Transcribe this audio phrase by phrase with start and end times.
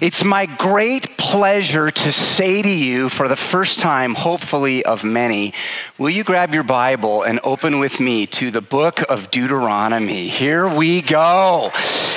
[0.00, 5.52] It's my great pleasure to say to you for the first time, hopefully of many,
[5.98, 10.26] will you grab your Bible and open with me to the book of Deuteronomy?
[10.28, 11.70] Here we go.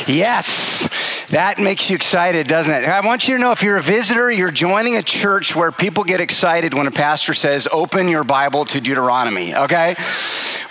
[0.07, 0.87] Yes,
[1.31, 2.87] that makes you excited, doesn't it?
[2.87, 6.05] I want you to know if you're a visitor, you're joining a church where people
[6.05, 9.95] get excited when a pastor says, open your Bible to Deuteronomy, okay?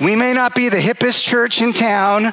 [0.00, 2.32] We may not be the hippest church in town,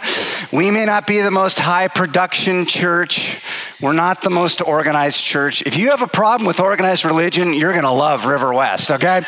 [0.53, 3.41] we may not be the most high production church.
[3.81, 5.63] We're not the most organized church.
[5.63, 9.23] If you have a problem with organized religion, you're going to love River West, okay?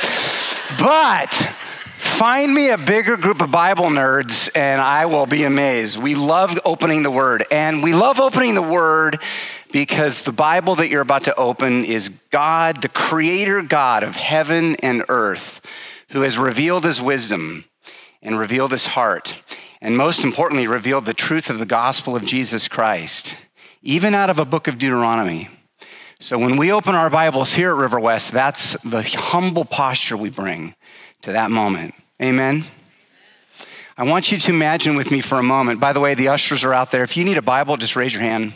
[0.77, 1.34] But
[1.98, 5.98] find me a bigger group of Bible nerds and I will be amazed.
[5.98, 9.20] We love opening the Word, and we love opening the Word
[9.72, 14.76] because the Bible that you're about to open is God, the creator God of heaven
[14.77, 15.60] and earth,
[16.10, 17.66] who has revealed his wisdom
[18.21, 19.34] and revealed his heart,
[19.82, 23.38] and most importantly, revealed the truth of the gospel of Jesus Christ
[23.81, 25.49] even out of a book of Deuteronomy.
[26.20, 30.29] So when we open our Bibles here at River West, that's the humble posture we
[30.29, 30.76] bring
[31.24, 31.96] to that moment.
[32.21, 32.65] Amen.
[33.98, 35.79] I want you to imagine with me for a moment.
[35.79, 37.04] By the way, the ushers are out there.
[37.04, 38.54] If you need a Bible, just raise your hand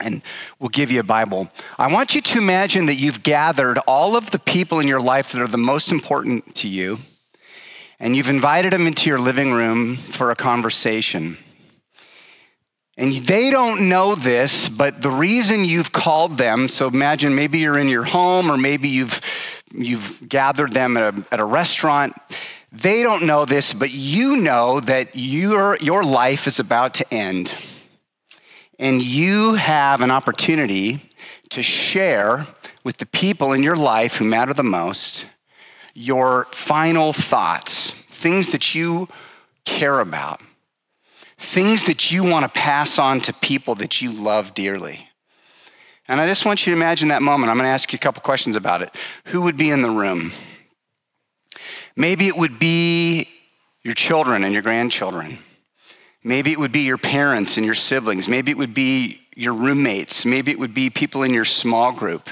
[0.00, 0.22] and
[0.58, 1.48] we'll give you a Bible.
[1.78, 5.32] I want you to imagine that you've gathered all of the people in your life
[5.32, 6.98] that are the most important to you,
[7.98, 11.36] and you've invited them into your living room for a conversation.
[12.98, 17.78] And they don't know this, but the reason you've called them, so imagine maybe you're
[17.78, 19.20] in your home or maybe you've,
[19.72, 22.16] you've gathered them at a, at a restaurant.
[22.72, 27.54] They don't know this, but you know that your, your life is about to end.
[28.80, 31.00] And you have an opportunity
[31.50, 32.48] to share
[32.82, 35.24] with the people in your life who matter the most
[35.94, 39.08] your final thoughts, things that you
[39.64, 40.40] care about
[41.38, 45.08] things that you want to pass on to people that you love dearly.
[46.08, 47.50] And I just want you to imagine that moment.
[47.50, 48.94] I'm going to ask you a couple questions about it.
[49.26, 50.32] Who would be in the room?
[51.96, 53.28] Maybe it would be
[53.82, 55.38] your children and your grandchildren.
[56.24, 58.28] Maybe it would be your parents and your siblings.
[58.28, 60.24] Maybe it would be your roommates.
[60.24, 62.28] Maybe it would be people in your small group.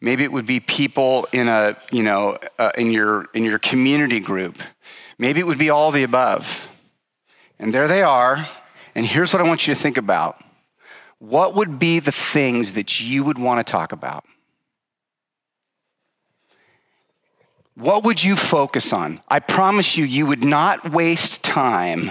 [0.00, 4.20] Maybe it would be people in a, you know, uh, in your in your community
[4.20, 4.58] group.
[5.18, 6.68] Maybe it would be all the above.
[7.58, 8.48] And there they are.
[8.94, 10.42] And here's what I want you to think about
[11.18, 14.24] what would be the things that you would want to talk about?
[17.74, 19.20] What would you focus on?
[19.28, 22.10] I promise you, you would not waste time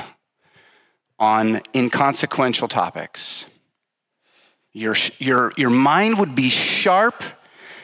[1.19, 3.46] on inconsequential topics.
[4.72, 7.24] Your, your, your mind would be sharp,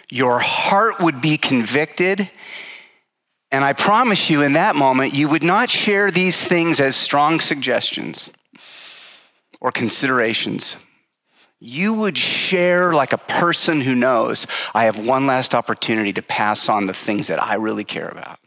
[0.09, 2.29] your heart would be convicted,
[3.53, 7.39] and I promise you, in that moment, you would not share these things as strong
[7.39, 8.31] suggestions
[9.61, 10.75] or considerations.
[11.59, 16.67] You would share like a person who knows I have one last opportunity to pass
[16.67, 18.39] on the things that I really care about.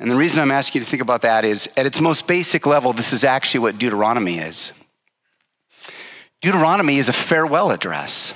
[0.00, 2.66] And the reason I'm asking you to think about that is at its most basic
[2.66, 4.72] level, this is actually what Deuteronomy is.
[6.40, 8.34] Deuteronomy is a farewell address.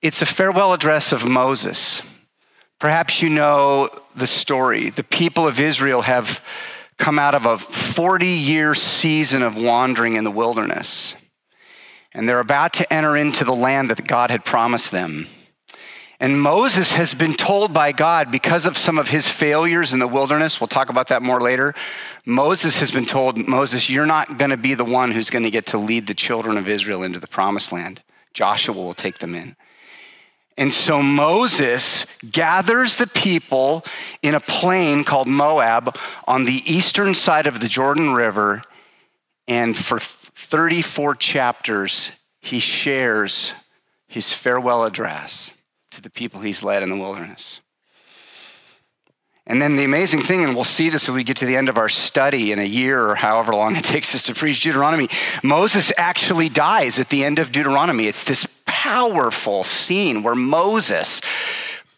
[0.00, 2.02] It's a farewell address of Moses.
[2.82, 4.90] Perhaps you know the story.
[4.90, 6.44] The people of Israel have
[6.98, 11.14] come out of a 40 year season of wandering in the wilderness,
[12.12, 15.28] and they're about to enter into the land that God had promised them.
[16.18, 20.08] And Moses has been told by God because of some of his failures in the
[20.08, 21.74] wilderness, we'll talk about that more later.
[22.26, 25.52] Moses has been told, Moses, you're not going to be the one who's going to
[25.52, 28.02] get to lead the children of Israel into the promised land.
[28.34, 29.54] Joshua will take them in.
[30.58, 33.84] And so Moses gathers the people
[34.20, 35.96] in a plain called Moab
[36.26, 38.62] on the eastern side of the Jordan River.
[39.48, 43.52] And for 34 chapters, he shares
[44.08, 45.54] his farewell address
[45.92, 47.61] to the people he's led in the wilderness.
[49.46, 51.68] And then the amazing thing, and we'll see this when we get to the end
[51.68, 55.08] of our study in a year or however long it takes us to preach Deuteronomy,
[55.42, 58.06] Moses actually dies at the end of Deuteronomy.
[58.06, 61.20] It's this powerful scene where Moses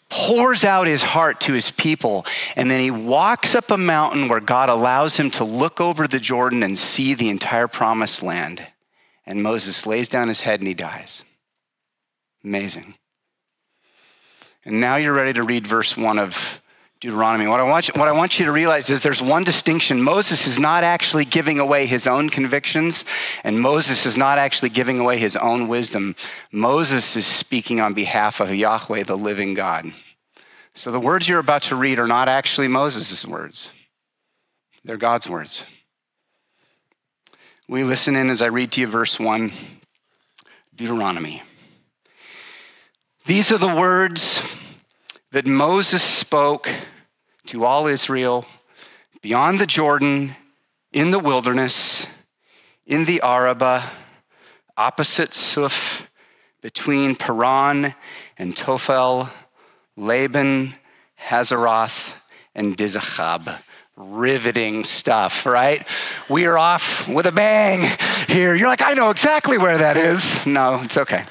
[0.09, 2.25] pours out his heart to his people,
[2.57, 6.21] and then he walks up a mountain where God allows him to look over the
[6.21, 8.67] Jordan and see the entire promised land.
[9.27, 11.25] And Moses lays down his head and he dies.
[12.45, 12.95] Amazing.
[14.65, 16.61] And now you're ready to read verse 1 of
[17.05, 17.47] Deuteronomy.
[17.47, 20.03] What I, want you, what I want you to realize is there's one distinction.
[20.03, 23.05] Moses is not actually giving away his own convictions,
[23.45, 26.17] and Moses is not actually giving away his own wisdom.
[26.51, 29.93] Moses is speaking on behalf of Yahweh, the living God.
[30.73, 33.71] So the words you're about to read are not actually Moses' words,
[34.83, 35.63] they're God's words.
[37.69, 39.53] We listen in as I read to you verse 1.
[40.75, 41.43] Deuteronomy.
[43.27, 44.43] These are the words
[45.33, 46.71] that Moses spoke
[47.47, 48.45] to all Israel
[49.23, 50.37] beyond the Jordan,
[50.93, 52.07] in the wilderness,
[52.87, 53.83] in the Arabah,
[54.77, 56.07] opposite Suph,
[56.63, 57.95] between Paran
[58.39, 59.31] and Tophel,
[59.97, 60.75] Laban,
[61.21, 62.15] Hazeroth,
[62.55, 63.59] and Dizahab
[63.97, 65.87] riveting stuff, right?
[66.29, 67.97] We are off with a bang
[68.29, 68.55] here.
[68.55, 70.47] You're like, I know exactly where that is.
[70.47, 71.25] No, it's okay.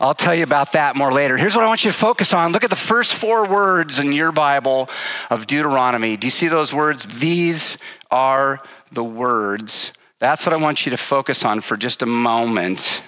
[0.00, 1.36] I'll tell you about that more later.
[1.36, 2.50] Here's what I want you to focus on.
[2.50, 4.88] Look at the first four words in your Bible
[5.30, 6.16] of Deuteronomy.
[6.16, 7.06] Do you see those words?
[7.20, 7.78] These
[8.10, 8.60] are
[8.90, 9.92] the words.
[10.18, 13.02] That's what I want you to focus on for just a moment.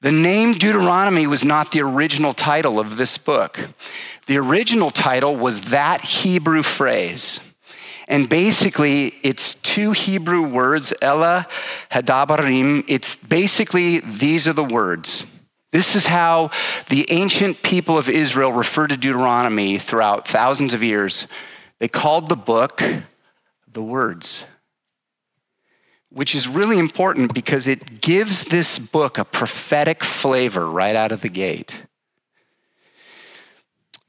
[0.00, 3.68] The name Deuteronomy was not the original title of this book.
[4.26, 7.40] The original title was that Hebrew phrase.
[8.08, 11.46] And basically, it's two Hebrew words, Ella
[11.90, 12.84] Hadabarim.
[12.88, 15.24] It's basically, these are the words.
[15.72, 16.50] This is how
[16.88, 21.26] the ancient people of Israel referred to Deuteronomy throughout thousands of years.
[21.78, 22.82] They called the book
[23.70, 24.46] the words,
[26.10, 31.20] which is really important because it gives this book a prophetic flavor right out of
[31.20, 31.82] the gate.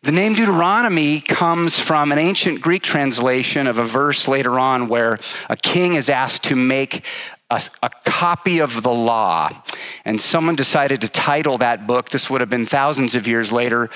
[0.03, 5.19] The name Deuteronomy comes from an ancient Greek translation of a verse later on where
[5.49, 7.03] a king is asked to make
[7.49, 9.49] a, a, copy of the law.
[10.03, 13.89] And someone decided to title that book, this would have been thousands of years later,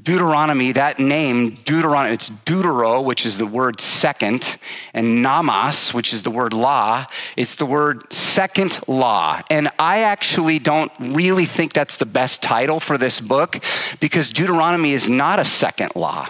[0.00, 0.72] Deuteronomy.
[0.72, 4.56] That name, Deuteronomy, it's Deutero, which is the word second,
[4.92, 7.06] and nomos, which is the word law.
[7.36, 9.40] It's the word second law.
[9.50, 13.62] And I actually don't really think that's the best title for this book
[14.00, 16.26] because Deuteronomy is not a second law.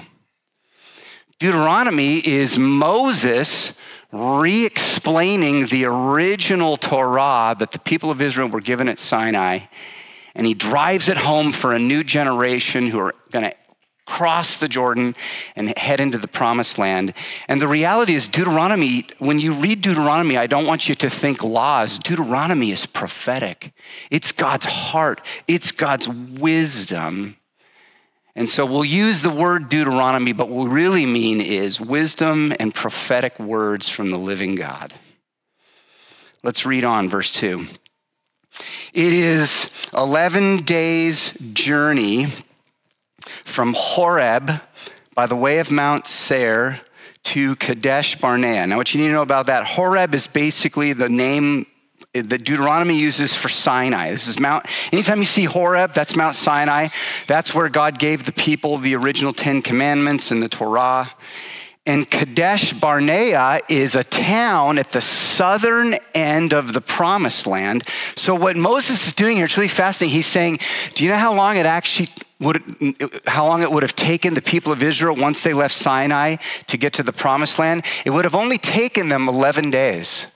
[1.39, 3.73] Deuteronomy is Moses
[4.13, 9.61] re explaining the original Torah that the people of Israel were given at Sinai.
[10.35, 13.55] And he drives it home for a new generation who are going to
[14.07, 15.15] cross the Jordan
[15.57, 17.13] and head into the promised land.
[17.49, 21.43] And the reality is, Deuteronomy, when you read Deuteronomy, I don't want you to think
[21.43, 21.99] laws.
[21.99, 23.73] Deuteronomy is prophetic,
[24.11, 27.37] it's God's heart, it's God's wisdom.
[28.37, 32.75] And so we'll use the word Deuteronomy, but what we really mean is wisdom and
[32.75, 34.93] prophetic words from the living God.
[36.43, 37.67] Let's read on, verse 2.
[38.93, 42.27] It is 11 days' journey
[43.45, 44.61] from Horeb
[45.15, 46.83] by the way of Mount Seir
[47.25, 48.67] to Kadesh Barnea.
[48.67, 51.65] Now, what you need to know about that, Horeb is basically the name
[52.23, 54.11] that Deuteronomy uses for Sinai.
[54.11, 56.89] This is Mount, anytime you see Horeb, that's Mount Sinai.
[57.27, 61.13] That's where God gave the people the original Ten Commandments and the Torah.
[61.87, 67.85] And Kadesh Barnea is a town at the southern end of the promised land.
[68.17, 70.13] So, what Moses is doing here, it's really fascinating.
[70.13, 70.59] He's saying,
[70.95, 72.09] Do you know how long it actually
[72.41, 72.61] would,
[73.27, 76.37] how long it would have taken the people of Israel once they left Sinai
[76.67, 77.85] to get to the promised land?
[78.05, 80.27] It would have only taken them 11 days.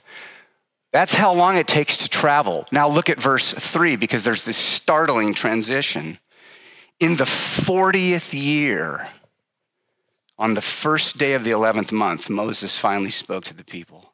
[0.91, 2.67] That's how long it takes to travel.
[2.71, 6.19] Now look at verse 3 because there's this startling transition.
[6.99, 9.07] In the 40th year,
[10.37, 14.11] on the first day of the 11th month, Moses finally spoke to the people.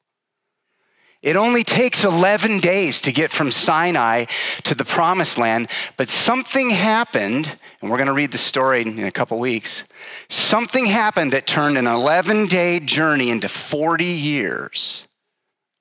[1.24, 4.26] It only takes 11 days to get from Sinai
[4.64, 9.00] to the promised land, but something happened, and we're going to read the story in
[9.04, 9.84] a couple weeks.
[10.30, 15.07] Something happened that turned an 11 day journey into 40 years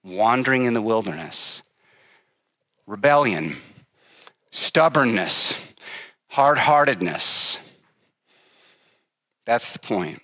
[0.07, 1.63] wandering in the wilderness,
[2.87, 3.57] rebellion,
[4.51, 5.75] stubbornness,
[6.29, 7.59] hard heartedness.
[9.45, 10.21] That's the point.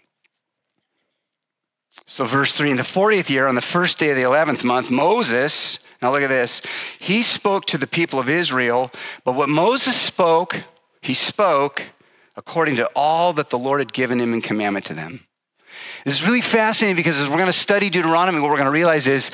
[2.07, 4.91] So, verse 3 In the 40th year, on the first day of the 11th month,
[4.91, 6.63] Moses, now look at this,
[6.99, 8.91] he spoke to the people of Israel,
[9.25, 10.65] but what Moses spoke,
[11.01, 11.83] he spoke
[12.37, 15.27] according to all that the Lord had given him in commandment to them.
[16.05, 18.73] This is really fascinating because as we're going to study Deuteronomy, what we're going to
[18.73, 19.31] realize is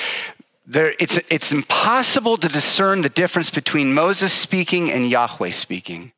[0.69, 6.13] there, it's, it's impossible to discern the difference between Moses speaking and Yahweh speaking.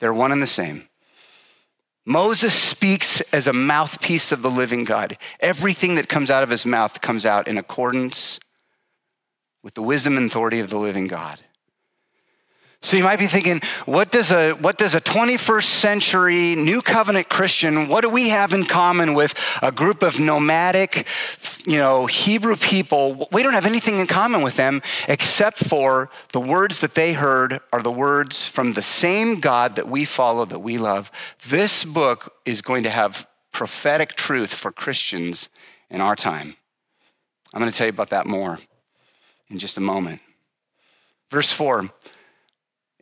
[0.00, 0.88] They're one and the same.
[2.04, 5.16] Moses speaks as a mouthpiece of the living God.
[5.38, 8.40] Everything that comes out of his mouth comes out in accordance
[9.62, 11.40] with the wisdom and authority of the living God.
[12.84, 17.28] So you might be thinking, what does a what does a 21st century new covenant
[17.28, 21.06] Christian, what do we have in common with a group of nomadic,
[21.64, 23.28] you know, Hebrew people?
[23.30, 27.60] We don't have anything in common with them except for the words that they heard
[27.72, 31.12] are the words from the same God that we follow, that we love.
[31.48, 35.48] This book is going to have prophetic truth for Christians
[35.88, 36.56] in our time.
[37.54, 38.58] I'm going to tell you about that more
[39.48, 40.20] in just a moment.
[41.30, 41.88] Verse 4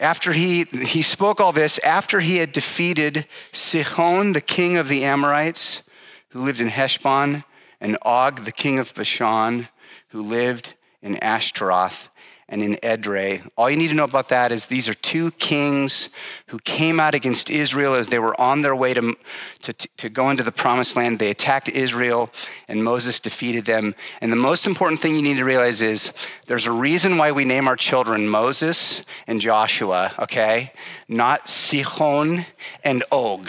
[0.00, 5.04] After he, he spoke all this, after he had defeated Sihon, the king of the
[5.04, 5.82] Amorites,
[6.30, 7.44] who lived in Heshbon,
[7.80, 9.68] and Og, the king of Bashan,
[10.08, 12.09] who lived in Ashtaroth
[12.50, 13.48] and in Edrei.
[13.56, 16.10] All you need to know about that is these are two kings
[16.48, 19.14] who came out against Israel as they were on their way to,
[19.62, 21.20] to, to go into the promised land.
[21.20, 22.30] They attacked Israel,
[22.66, 23.94] and Moses defeated them.
[24.20, 26.12] And the most important thing you need to realize is
[26.46, 30.72] there's a reason why we name our children Moses and Joshua, okay?
[31.08, 32.44] Not Sihon
[32.82, 33.48] and Og.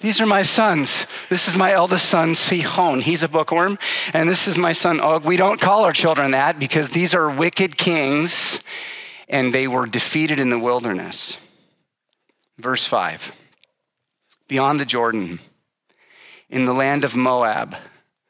[0.00, 1.06] These are my sons.
[1.28, 3.00] This is my eldest son, Sihon.
[3.00, 3.78] He's a bookworm.
[4.14, 5.24] And this is my son, Og.
[5.24, 8.60] We don't call our children that because these are wicked kings
[9.28, 11.38] and they were defeated in the wilderness.
[12.58, 13.32] Verse 5
[14.48, 15.38] Beyond the Jordan,
[16.48, 17.76] in the land of Moab,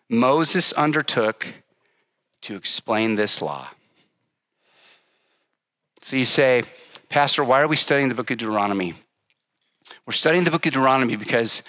[0.08, 1.46] Moses undertook
[2.42, 3.68] to explain this law.
[6.02, 6.64] So you say,
[7.08, 8.94] Pastor, why are we studying the book of Deuteronomy?
[10.10, 11.62] We're studying the book of Deuteronomy because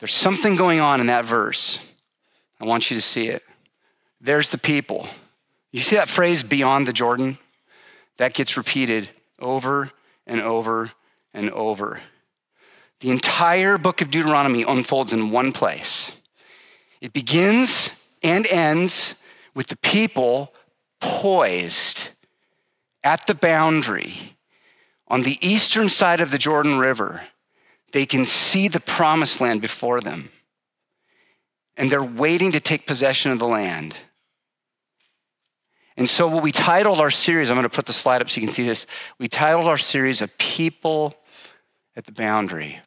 [0.00, 1.78] there's something going on in that verse.
[2.60, 3.44] I want you to see it.
[4.20, 5.06] There's the people.
[5.70, 7.38] You see that phrase, beyond the Jordan?
[8.16, 9.92] That gets repeated over
[10.26, 10.90] and over
[11.32, 12.00] and over.
[12.98, 16.10] The entire book of Deuteronomy unfolds in one place.
[17.00, 19.14] It begins and ends
[19.54, 20.52] with the people
[20.98, 22.08] poised
[23.04, 24.34] at the boundary
[25.06, 27.20] on the eastern side of the Jordan River
[27.94, 30.28] they can see the promised land before them.
[31.76, 33.94] And they're waiting to take possession of the land.
[35.96, 38.40] And so, what we titled our series, I'm going to put the slide up so
[38.40, 38.86] you can see this.
[39.20, 41.14] We titled our series A People
[41.94, 42.80] at the Boundary.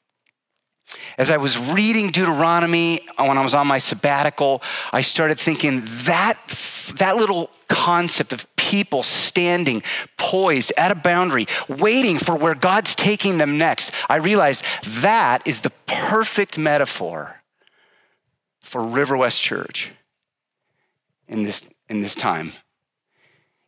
[1.17, 4.61] As I was reading Deuteronomy uh, when I was on my sabbatical,
[4.91, 6.37] I started thinking that,
[6.97, 9.81] that little concept of people standing
[10.17, 13.93] poised at a boundary, waiting for where God's taking them next.
[14.09, 14.65] I realized
[15.01, 17.41] that is the perfect metaphor
[18.59, 19.93] for River West Church
[21.29, 22.51] in this, in this time.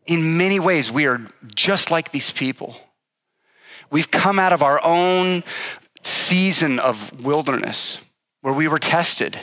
[0.05, 1.25] In many ways, we are
[1.55, 2.75] just like these people.
[3.89, 5.43] We've come out of our own
[6.03, 7.99] season of wilderness
[8.41, 9.39] where we were tested,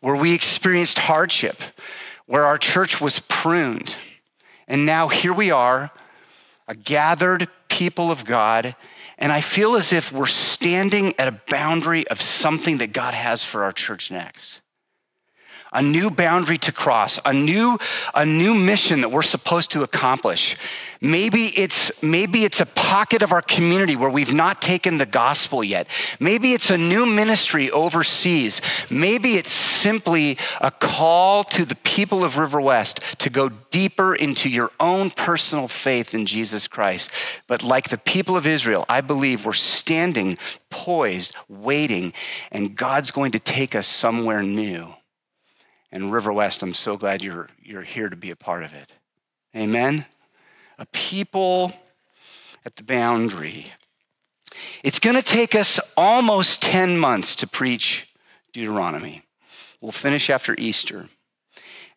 [0.00, 1.56] where we experienced hardship,
[2.26, 3.94] where our church was pruned.
[4.68, 5.90] And now here we are,
[6.68, 8.76] a gathered people of God.
[9.18, 13.42] And I feel as if we're standing at a boundary of something that God has
[13.42, 14.60] for our church next
[15.72, 17.78] a new boundary to cross, a new,
[18.14, 20.56] a new mission that we're supposed to accomplish.
[21.00, 25.62] Maybe it's, maybe it's a pocket of our community where we've not taken the gospel
[25.62, 25.88] yet.
[26.18, 28.60] Maybe it's a new ministry overseas.
[28.90, 34.48] Maybe it's simply a call to the people of River West to go deeper into
[34.48, 37.10] your own personal faith in Jesus Christ.
[37.46, 40.36] But like the people of Israel, I believe we're standing
[40.70, 42.12] poised, waiting,
[42.50, 44.94] and God's going to take us somewhere new.
[45.90, 48.92] And River West, I'm so glad you're, you're here to be a part of it.
[49.56, 50.04] Amen?
[50.78, 51.72] A people
[52.64, 53.66] at the boundary.
[54.82, 58.12] It's going to take us almost 10 months to preach
[58.52, 59.22] Deuteronomy.
[59.80, 61.08] We'll finish after Easter.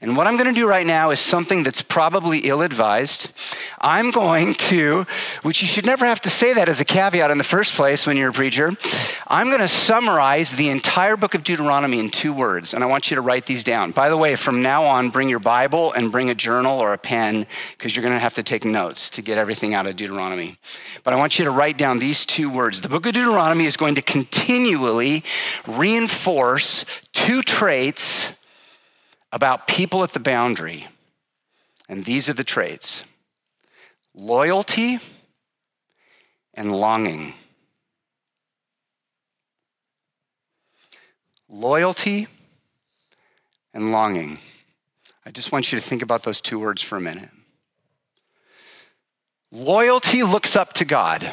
[0.04, 3.32] And what I'm going to do right now is something that's probably ill advised.
[3.80, 5.06] I'm going to,
[5.44, 8.08] which you should never have to say that as a caveat in the first place
[8.08, 8.72] when you're a preacher,
[9.28, 12.74] I'm going to summarize the entire book of Deuteronomy in two words.
[12.74, 13.92] And I want you to write these down.
[13.92, 16.98] By the way, from now on, bring your Bible and bring a journal or a
[16.98, 17.46] pen
[17.78, 20.58] because you're going to have to take notes to get everything out of Deuteronomy.
[21.04, 22.82] But I want you to write down these two words.
[22.82, 25.24] The book of Deuteronomy is going to continually
[25.68, 28.36] reinforce two traits
[29.32, 30.88] about people at the boundary.
[31.88, 33.04] And these are the traits
[34.14, 35.00] loyalty
[36.54, 37.34] and longing.
[41.50, 42.28] Loyalty
[43.74, 44.40] and longing.
[45.26, 47.30] I just want you to think about those two words for a minute.
[49.52, 51.32] Loyalty looks up to God.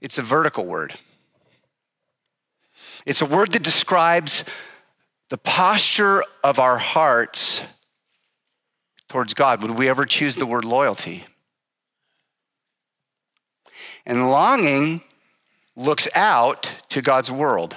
[0.00, 0.94] It's a vertical word.
[3.04, 4.44] It's a word that describes
[5.28, 7.62] the posture of our hearts
[9.08, 9.62] towards God.
[9.62, 11.24] Would we ever choose the word loyalty?
[14.04, 15.02] And longing
[15.74, 17.76] looks out to God's world.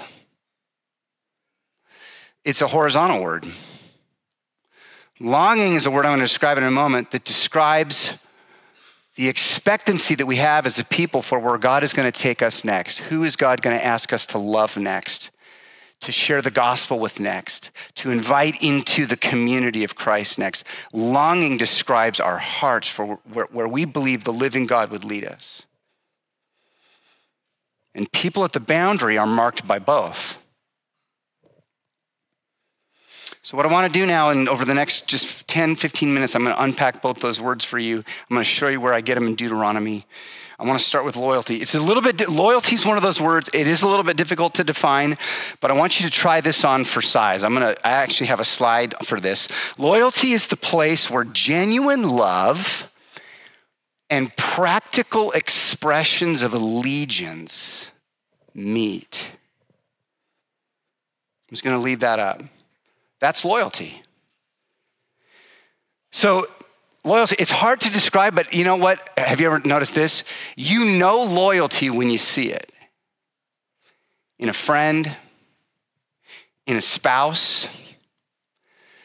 [2.45, 3.45] It's a horizontal word.
[5.19, 8.13] Longing is a word I'm going to describe in a moment that describes
[9.15, 12.41] the expectancy that we have as a people for where God is going to take
[12.41, 12.99] us next.
[12.99, 15.29] Who is God going to ask us to love next?
[16.01, 20.65] To share the gospel with next, to invite into the community of Christ next.
[20.93, 25.63] Longing describes our hearts for where, where, we believe the living God would lead us.
[27.93, 30.41] And people at the boundary are marked by both.
[33.41, 36.35] So, what I want to do now, and over the next just 10, 15 minutes,
[36.35, 37.97] I'm going to unpack both those words for you.
[37.97, 40.05] I'm going to show you where I get them in Deuteronomy.
[40.59, 41.55] I want to start with loyalty.
[41.55, 43.49] It's a little bit, loyalty is one of those words.
[43.53, 45.17] It is a little bit difficult to define,
[45.61, 47.45] but I want you to try this on for size.
[47.45, 49.47] I'm going to, I actually have a slide for this.
[49.77, 52.91] Loyalty is the place where genuine love
[54.09, 57.89] and practical expressions of allegiance
[58.53, 59.29] meet.
[61.47, 62.43] I'm just going to leave that up.
[63.21, 64.03] That's loyalty.
[66.11, 66.47] So,
[67.03, 69.09] loyalty, it's hard to describe, but you know what?
[69.17, 70.23] Have you ever noticed this?
[70.55, 72.71] You know loyalty when you see it
[74.37, 75.15] in a friend,
[76.65, 77.67] in a spouse.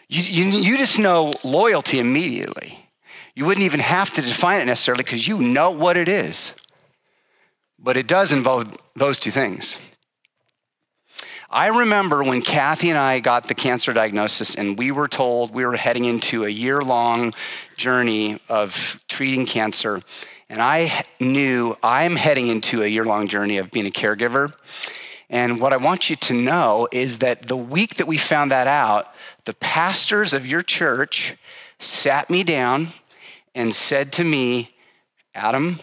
[0.08, 2.78] You, you, you just know loyalty immediately.
[3.34, 6.52] You wouldn't even have to define it necessarily because you know what it is.
[7.78, 9.76] But it does involve those two things.
[11.50, 15.64] I remember when Kathy and I got the cancer diagnosis, and we were told we
[15.64, 17.32] were heading into a year long
[17.76, 20.02] journey of treating cancer.
[20.48, 24.54] And I knew I'm heading into a year long journey of being a caregiver.
[25.30, 28.66] And what I want you to know is that the week that we found that
[28.66, 29.12] out,
[29.44, 31.36] the pastors of your church
[31.78, 32.88] sat me down
[33.54, 34.70] and said to me,
[35.34, 35.80] Adam,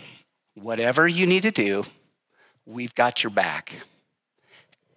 [0.56, 1.84] whatever you need to do,
[2.66, 3.74] we've got your back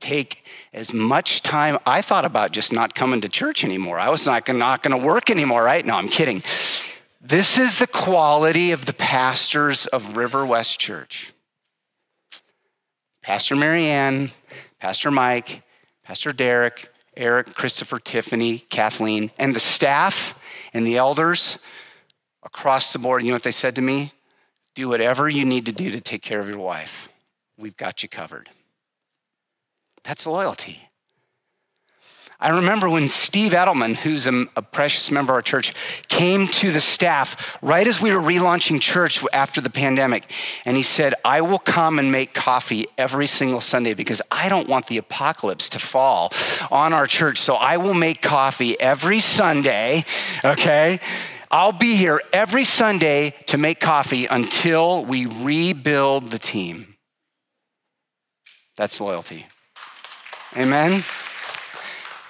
[0.04, 0.43] take
[0.74, 1.78] as much time.
[1.86, 3.98] I thought about just not coming to church anymore.
[3.98, 5.86] I was not, not going to work anymore, right?
[5.86, 6.42] No, I'm kidding.
[7.20, 11.32] This is the quality of the pastors of River West Church
[13.22, 14.32] Pastor Marianne,
[14.78, 15.62] Pastor Mike,
[16.02, 20.38] Pastor Derek, Eric, Christopher, Tiffany, Kathleen, and the staff
[20.74, 21.58] and the elders
[22.42, 23.22] across the board.
[23.22, 24.12] You know what they said to me?
[24.74, 27.08] Do whatever you need to do to take care of your wife.
[27.56, 28.50] We've got you covered.
[30.04, 30.80] That's loyalty.
[32.40, 35.72] I remember when Steve Edelman, who's a, a, precious member of our church,
[36.08, 40.30] came to the staff right as we were relaunching church after the pandemic.
[40.66, 44.68] And he said, I will come and make coffee every single Sunday because I don't
[44.68, 46.32] want the apocalypse to fall
[46.70, 47.38] on our church.
[47.38, 50.04] So I will make coffee every Sunday,
[50.44, 51.00] okay?
[51.50, 56.96] I'll be here every Sunday to make coffee until we rebuild the team.
[58.76, 59.46] That's loyalty.
[60.56, 61.02] Amen.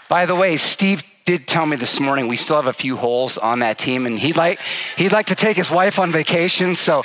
[0.08, 3.37] By the way, Steve did tell me this morning we still have a few holes
[3.37, 4.60] on that team, and he'd like
[4.96, 6.74] he'd like to take his wife on vacation.
[6.74, 7.02] So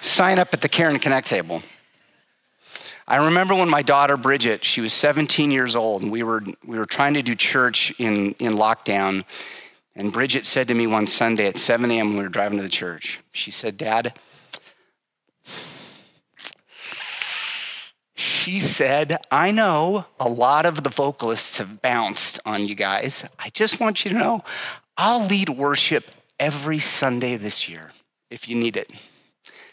[0.00, 1.62] sign up at the Karen Connect table.
[3.06, 6.78] I remember when my daughter Bridget, she was 17 years old, and we were we
[6.78, 9.24] were trying to do church in in lockdown.
[9.96, 12.08] And Bridget said to me one Sunday at 7 a.m.
[12.08, 14.12] when we were driving to the church, she said, Dad,
[18.18, 23.24] she said, I know a lot of the vocalists have bounced on you guys.
[23.38, 24.42] I just want you to know
[24.96, 26.04] I'll lead worship
[26.40, 27.92] every Sunday this year
[28.28, 28.90] if you need it.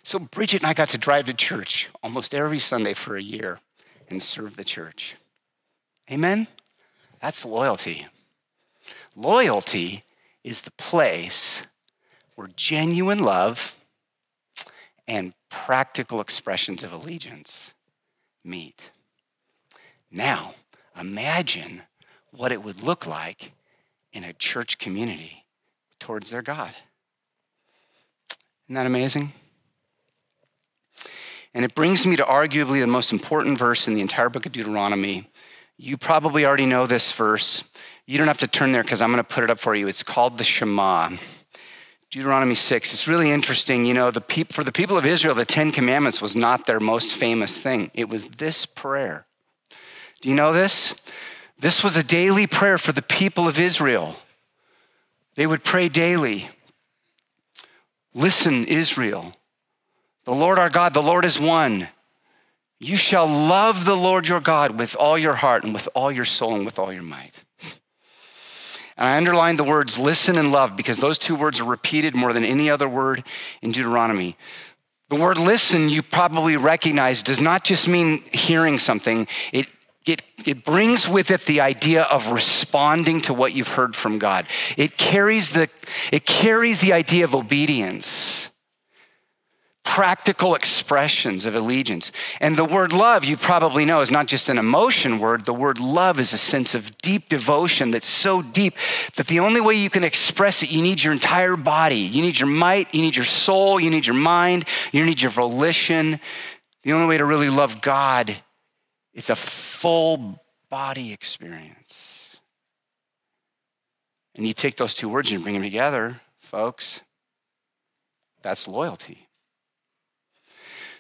[0.04, 3.60] So Bridget and I got to drive to church almost every Sunday for a year
[4.12, 5.16] and serve the church.
[6.12, 6.46] Amen?
[7.22, 8.06] That's loyalty.
[9.16, 10.04] Loyalty
[10.44, 11.64] is the place
[12.36, 13.76] where genuine love
[15.08, 17.72] and practical expressions of allegiance
[18.46, 18.82] meet.
[20.12, 20.54] Now,
[21.00, 21.82] imagine
[22.32, 23.54] what it would look like
[24.14, 25.46] in a church community
[26.00, 26.74] towards their God.
[28.68, 29.34] Isn't that amazing?
[31.54, 34.52] And it brings me to arguably the most important verse in the entire book of
[34.52, 35.30] Deuteronomy.
[35.78, 37.64] You probably already know this verse.
[38.06, 39.88] You don't have to turn there because I'm going to put it up for you.
[39.88, 41.12] It's called the Shema.
[42.12, 42.94] Deuteronomy 6.
[42.94, 43.86] It's really interesting.
[43.86, 46.80] You know, the peop- for the people of Israel, the Ten Commandments was not their
[46.80, 49.26] most famous thing, it was this prayer.
[50.22, 50.96] Do you know this?
[51.60, 54.16] This was a daily prayer for the people of Israel.
[55.36, 56.50] They would pray daily.
[58.14, 59.36] Listen, Israel.
[60.24, 61.88] The Lord our God, the Lord is one.
[62.80, 66.26] You shall love the Lord your God with all your heart and with all your
[66.26, 67.45] soul and with all your might.
[68.98, 72.32] And I underlined the words listen and love because those two words are repeated more
[72.32, 73.24] than any other word
[73.62, 74.38] in Deuteronomy.
[75.10, 79.68] The word listen, you probably recognize, does not just mean hearing something, it,
[80.06, 84.48] it, it brings with it the idea of responding to what you've heard from God.
[84.78, 85.70] It carries the,
[86.12, 88.50] it carries the idea of obedience.
[89.86, 92.12] Practical expressions of allegiance.
[92.42, 95.46] And the word love, you probably know, is not just an emotion word.
[95.46, 98.74] The word love is a sense of deep devotion that's so deep
[99.16, 102.00] that the only way you can express it, you need your entire body.
[102.00, 105.32] You need your might, you need your soul, you need your mind, you need your
[105.32, 106.20] volition.
[106.84, 108.36] The only way to really love God,
[109.14, 112.38] it's a full body experience.
[114.36, 117.02] And you take those two words and you bring them together, folks.
[118.42, 119.25] That's loyalty.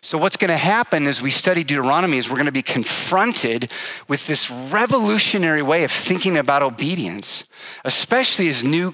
[0.05, 3.71] So, what's going to happen as we study Deuteronomy is we're going to be confronted
[4.07, 7.43] with this revolutionary way of thinking about obedience,
[7.83, 8.93] especially as new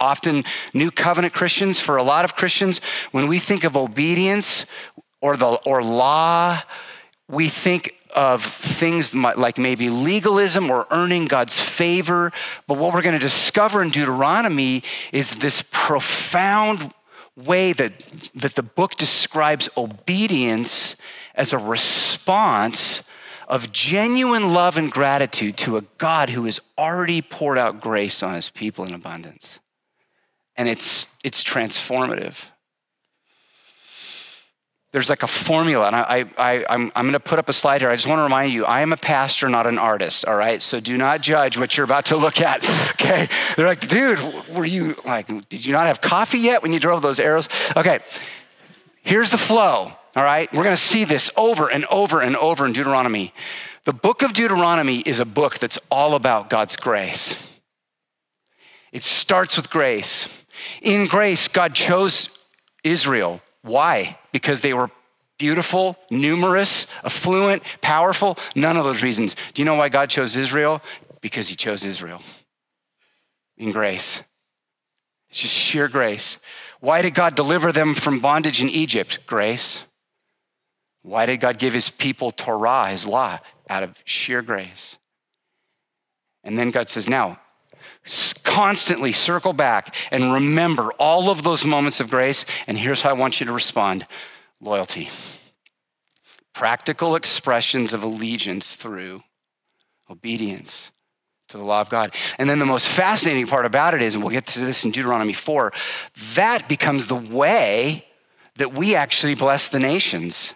[0.00, 0.42] often
[0.72, 2.80] new covenant Christians, for a lot of Christians,
[3.12, 4.66] when we think of obedience
[5.20, 6.60] or, the, or law,
[7.28, 12.32] we think of things like maybe legalism or earning God's favor.
[12.66, 16.92] But what we're going to discover in Deuteronomy is this profound
[17.36, 17.98] way that,
[18.34, 20.96] that the book describes obedience
[21.34, 23.02] as a response
[23.48, 28.34] of genuine love and gratitude to a God who has already poured out grace on
[28.34, 29.58] his people in abundance.
[30.56, 32.46] And it's, it's transformative
[34.94, 37.80] there's like a formula, and I, I, I'm, I'm going to put up a slide
[37.80, 37.90] here.
[37.90, 40.62] I just want to remind you, I am a pastor, not an artist, all right?
[40.62, 43.26] So do not judge what you're about to look at, okay?
[43.56, 44.20] They're like, dude,
[44.54, 47.48] were you like, did you not have coffee yet when you drove those arrows?
[47.76, 47.98] Okay,
[49.02, 50.48] here's the flow, all right?
[50.52, 53.34] We're going to see this over and over and over in Deuteronomy.
[53.86, 57.58] The book of Deuteronomy is a book that's all about God's grace.
[58.92, 60.28] It starts with grace.
[60.82, 62.28] In grace, God chose
[62.84, 64.18] Israel why?
[64.30, 64.90] Because they were
[65.38, 68.36] beautiful, numerous, affluent, powerful?
[68.54, 69.34] None of those reasons.
[69.54, 70.82] Do you know why God chose Israel?
[71.22, 72.20] Because he chose Israel
[73.56, 74.22] in grace.
[75.30, 76.38] It's just sheer grace.
[76.80, 79.20] Why did God deliver them from bondage in Egypt?
[79.26, 79.82] Grace.
[81.02, 84.98] Why did God give his people Torah, his law, out of sheer grace?
[86.42, 87.40] And then God says, Now,
[88.44, 92.44] constantly circle back and remember all of those moments of grace.
[92.66, 94.06] And here's how I want you to respond
[94.60, 95.08] loyalty.
[96.52, 99.22] Practical expressions of allegiance through
[100.08, 100.90] obedience
[101.48, 102.14] to the law of God.
[102.38, 104.90] And then the most fascinating part about it is, and we'll get to this in
[104.90, 105.72] Deuteronomy 4,
[106.34, 108.04] that becomes the way
[108.56, 110.54] that we actually bless the nations.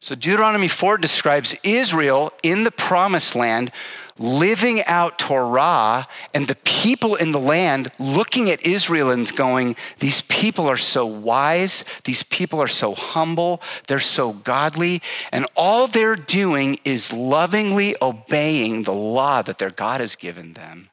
[0.00, 3.70] So Deuteronomy 4 describes Israel in the promised land
[4.18, 10.22] living out Torah and the people in the land looking at Israel and going, These
[10.22, 16.16] people are so wise, these people are so humble, they're so godly, and all they're
[16.16, 20.90] doing is lovingly obeying the law that their God has given them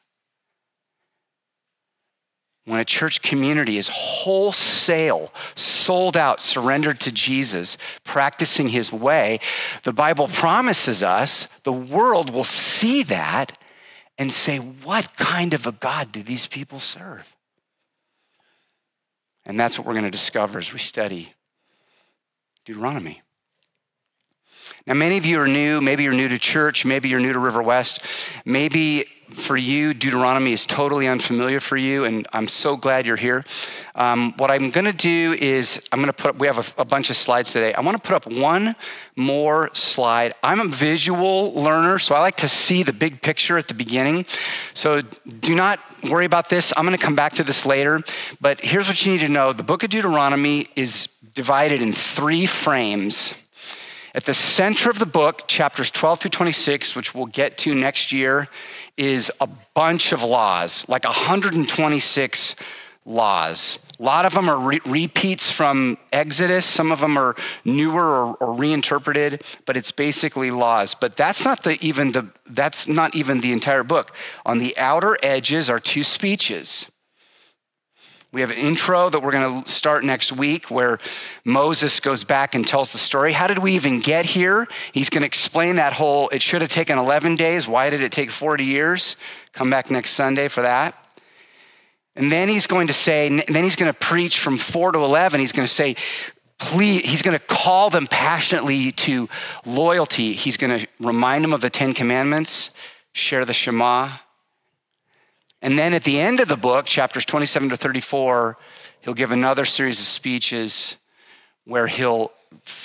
[2.64, 9.40] when a church community is wholesale, sold out, surrendered to Jesus, practicing his way,
[9.82, 13.58] the Bible promises us the world will see that
[14.16, 17.34] and say, What kind of a God do these people serve?
[19.44, 21.34] And that's what we're going to discover as we study
[22.64, 23.20] Deuteronomy.
[24.86, 25.80] Now, many of you are new.
[25.80, 26.84] Maybe you're new to church.
[26.84, 28.04] Maybe you're new to River West.
[28.44, 33.44] Maybe for you, Deuteronomy is totally unfamiliar for you, and I'm so glad you're here.
[33.94, 36.84] Um, what I'm going to do is, I'm going to put, we have a, a
[36.84, 37.74] bunch of slides today.
[37.74, 38.74] I want to put up one
[39.16, 40.34] more slide.
[40.42, 44.26] I'm a visual learner, so I like to see the big picture at the beginning.
[44.74, 45.02] So
[45.40, 46.72] do not worry about this.
[46.76, 48.00] I'm going to come back to this later.
[48.40, 52.46] But here's what you need to know the book of Deuteronomy is divided in three
[52.46, 53.34] frames.
[54.14, 58.12] At the center of the book, chapters 12 through 26, which we'll get to next
[58.12, 58.48] year,
[58.96, 62.56] is a bunch of laws, like 126
[63.06, 63.78] laws.
[63.98, 66.66] A lot of them are re- repeats from Exodus.
[66.66, 70.94] Some of them are newer or, or, reinterpreted, but it's basically laws.
[70.94, 74.14] But that's not the even the that's not even the entire book.
[74.44, 76.86] On the outer edges are two speeches.
[78.32, 80.98] We have an intro that we're going to start next week where
[81.44, 83.32] Moses goes back and tells the story.
[83.32, 84.66] How did we even get here?
[84.92, 87.68] He's going to explain that whole, it should have taken 11 days.
[87.68, 89.16] Why did it take 40 years?
[89.52, 90.94] Come back next Sunday for that.
[92.16, 95.38] And then he's going to say, then he's going to preach from 4 to 11.
[95.38, 95.96] He's going to say,
[96.58, 99.28] please, he's going to call them passionately to
[99.66, 100.32] loyalty.
[100.32, 102.70] He's going to remind them of the Ten Commandments,
[103.12, 104.12] share the Shema,
[105.62, 108.58] and then at the end of the book, chapters 27 to 34,
[109.00, 110.96] he'll give another series of speeches
[111.64, 112.32] where he'll,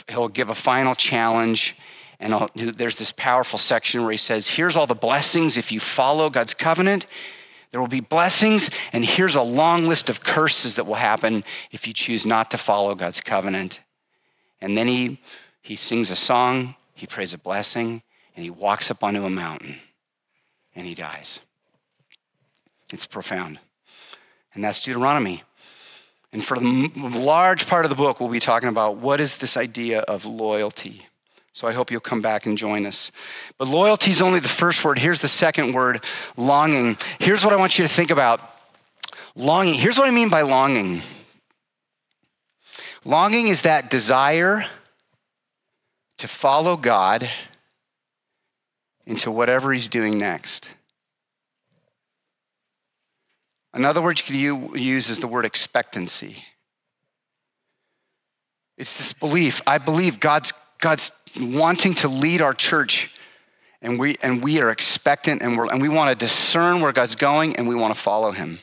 [0.08, 1.76] he'll give a final challenge.
[2.20, 5.80] And I'll, there's this powerful section where he says, Here's all the blessings if you
[5.80, 7.08] follow God's covenant.
[7.72, 11.86] There will be blessings, and here's a long list of curses that will happen if
[11.86, 13.82] you choose not to follow God's covenant.
[14.62, 15.20] And then he,
[15.62, 18.02] he sings a song, he prays a blessing,
[18.36, 19.76] and he walks up onto a mountain
[20.76, 21.40] and he dies.
[22.92, 23.60] It's profound.
[24.54, 25.44] And that's Deuteronomy.
[26.34, 29.58] And for the large part of the book, we'll be talking about what is this
[29.58, 31.06] idea of loyalty.
[31.54, 33.12] So I hope you'll come back and join us.
[33.58, 35.00] But loyalty is only the first word.
[35.00, 36.04] Here's the second word
[36.36, 36.98] longing.
[37.20, 38.42] Here's what I want you to think about
[39.36, 39.76] longing.
[39.76, 41.02] Here's what I mean by longing
[43.08, 44.66] longing is that desire
[46.18, 47.28] to follow God
[49.06, 50.68] into whatever He's doing next.
[53.74, 56.44] Another word you could use is the word expectancy.
[58.78, 59.62] It's this belief.
[59.66, 63.14] I believe God's, God's wanting to lead our church,
[63.82, 67.16] and we, and we are expectant, and, we're, and we want to discern where God's
[67.16, 68.60] going, and we want to follow Him.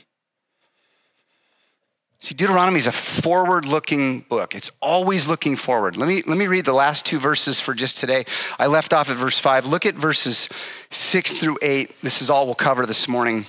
[2.25, 4.55] See, Deuteronomy is a forward looking book.
[4.55, 5.99] It's always looking forward.
[5.99, 8.25] Let me, let me read the last two verses for just today.
[8.59, 9.67] I left off at verse 5.
[9.67, 10.49] Look at verses
[10.91, 12.01] 6 through 8.
[12.01, 13.45] This is all we'll cover this morning.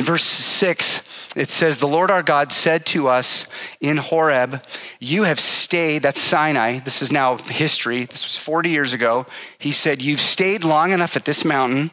[0.00, 3.46] In verse 6, it says, The Lord our God said to us
[3.82, 4.64] in Horeb,
[4.98, 6.78] You have stayed, that's Sinai.
[6.78, 8.06] This is now history.
[8.06, 9.26] This was 40 years ago.
[9.58, 11.90] He said, You've stayed long enough at this mountain.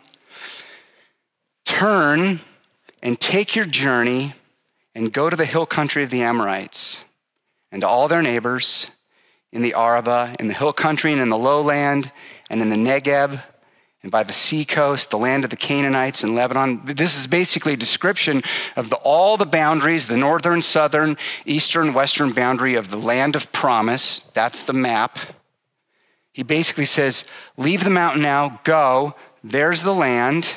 [1.66, 2.40] Turn
[3.04, 4.36] and take your journey
[4.96, 7.04] and go to the hill country of the Amorites
[7.74, 8.88] and all their neighbors
[9.52, 12.10] in the Arabah, in the hill country and in the lowland
[12.50, 13.44] and in the Negeb
[14.08, 16.80] and by the seacoast, the land of the Canaanites and Lebanon.
[16.86, 18.42] This is basically a description
[18.78, 23.52] of the, all the boundaries, the northern, southern, eastern, western boundary of the land of
[23.52, 24.20] promise.
[24.34, 25.20] That's the map.
[26.32, 27.26] He basically says,
[27.58, 30.54] Leave the mountain now, go, there's the land.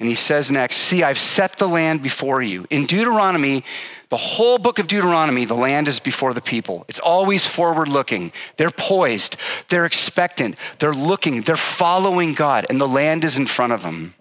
[0.00, 2.66] And he says next, See, I've set the land before you.
[2.70, 3.62] In Deuteronomy,
[4.08, 6.84] the whole book of Deuteronomy, the land is before the people.
[6.88, 8.32] It's always forward looking.
[8.56, 9.36] They're poised,
[9.68, 14.14] they're expectant, they're looking, they're following God, and the land is in front of them.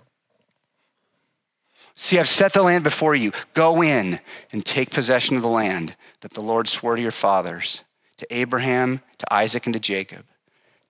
[1.95, 3.31] See, I've set the land before you.
[3.53, 4.19] Go in
[4.51, 7.83] and take possession of the land that the Lord swore to your fathers,
[8.17, 10.25] to Abraham, to Isaac, and to Jacob,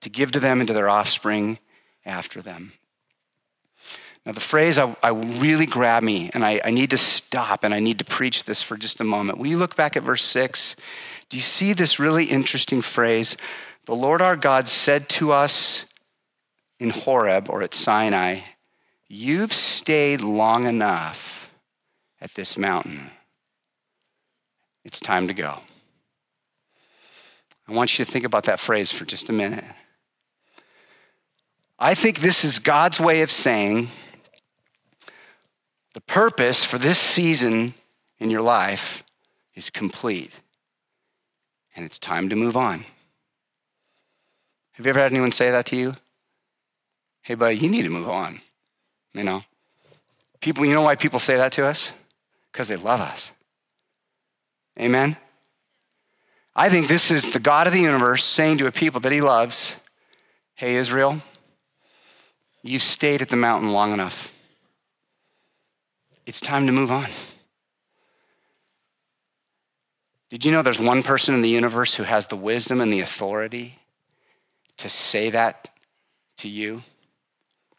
[0.00, 1.58] to give to them and to their offspring
[2.04, 2.72] after them.
[4.26, 7.72] Now, the phrase I, I really grabbed me, and I, I need to stop and
[7.72, 9.38] I need to preach this for just a moment.
[9.38, 10.74] Will you look back at verse 6?
[11.28, 13.36] Do you see this really interesting phrase?
[13.84, 15.86] The Lord our God said to us
[16.80, 18.40] in Horeb or at Sinai,
[19.08, 21.48] You've stayed long enough
[22.20, 23.10] at this mountain.
[24.84, 25.58] It's time to go.
[27.68, 29.64] I want you to think about that phrase for just a minute.
[31.78, 33.88] I think this is God's way of saying,
[35.96, 37.72] the purpose for this season
[38.18, 39.02] in your life
[39.54, 40.30] is complete,
[41.74, 42.84] and it's time to move on.
[44.72, 45.94] Have you ever had anyone say that to you?
[47.22, 48.42] Hey, buddy, you need to move on.
[49.14, 49.42] You know,
[50.40, 51.90] people, you know why people say that to us?
[52.52, 53.32] Because they love us.
[54.78, 55.16] Amen?
[56.54, 59.22] I think this is the God of the universe saying to a people that he
[59.22, 59.74] loves,
[60.56, 61.22] Hey, Israel,
[62.62, 64.35] you've stayed at the mountain long enough.
[66.26, 67.06] It's time to move on.
[70.28, 73.00] Did you know there's one person in the universe who has the wisdom and the
[73.00, 73.78] authority
[74.78, 75.70] to say that
[76.38, 76.82] to you?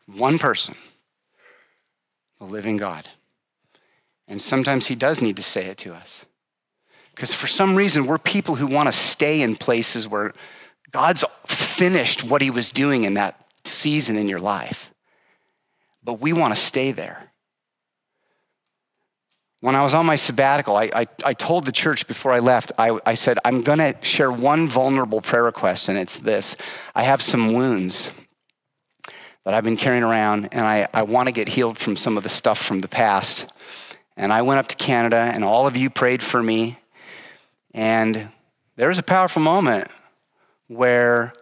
[0.05, 0.75] One person,
[2.39, 3.09] the living God.
[4.29, 6.25] And sometimes he does need to say it to us.
[7.13, 10.33] Because for some reason, we're people who want to stay in places where
[10.91, 14.93] God's finished what he was doing in that season in your life.
[16.03, 17.26] But we want to stay there.
[19.67, 22.71] When I was on my sabbatical, I, I, I told the church before I left,
[22.77, 26.55] I, I said, I'm going to share one vulnerable prayer request, and it's this
[26.95, 28.09] I have some wounds
[29.43, 32.23] that I've been carrying around, and I, I want to get healed from some of
[32.23, 33.51] the stuff from the past.
[34.15, 36.79] And I went up to Canada, and all of you prayed for me.
[37.73, 38.29] And
[38.77, 39.89] there was a powerful moment
[40.67, 41.33] where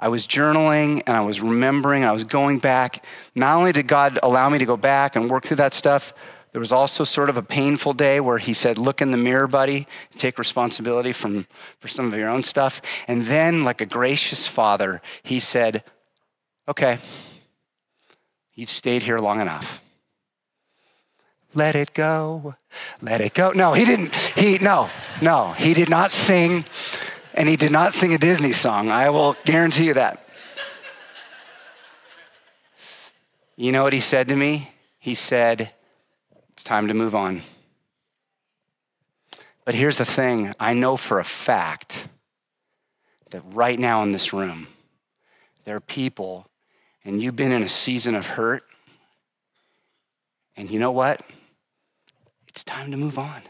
[0.00, 3.04] I was journaling and I was remembering, and I was going back.
[3.36, 6.12] Not only did God allow me to go back and work through that stuff,
[6.56, 9.46] there was also sort of a painful day where he said, Look in the mirror,
[9.46, 11.46] buddy, take responsibility from,
[11.80, 12.80] for some of your own stuff.
[13.06, 15.84] And then, like a gracious father, he said,
[16.66, 16.96] Okay,
[18.54, 19.82] you've stayed here long enough.
[21.52, 22.54] Let it go.
[23.02, 23.50] Let it go.
[23.50, 24.14] No, he didn't.
[24.14, 24.88] He, no,
[25.20, 26.64] no, he did not sing,
[27.34, 28.88] and he did not sing a Disney song.
[28.88, 30.26] I will guarantee you that.
[33.56, 34.72] You know what he said to me?
[34.98, 35.74] He said,
[36.56, 37.42] it's time to move on.
[39.66, 42.08] But here's the thing I know for a fact
[43.28, 44.66] that right now in this room,
[45.66, 46.46] there are people,
[47.04, 48.64] and you've been in a season of hurt,
[50.56, 51.20] and you know what?
[52.48, 53.42] It's time to move on.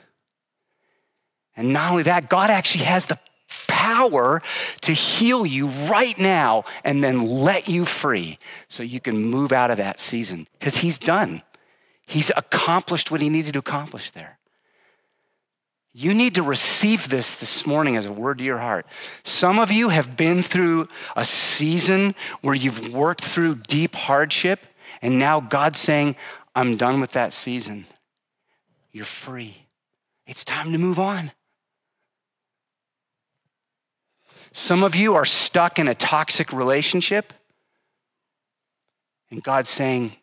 [1.57, 3.21] And not only that, God actually has the
[3.69, 4.43] power
[4.81, 9.71] to heal you right now and then let you free so you can move out
[9.71, 11.43] of that season because He's done.
[12.07, 14.39] He's accomplished what He needed to accomplish there.
[15.93, 18.87] You need to receive this this morning as a word to your heart.
[19.25, 24.61] Some of you have been through a season where you've worked through deep hardship,
[25.01, 26.17] and now God's saying,
[26.55, 27.87] I'm done with that season.
[28.93, 29.57] You're free.
[30.27, 31.33] It's time to move on.
[34.53, 37.33] Some of you are stuck in a toxic relationship,
[39.31, 40.17] and God's saying,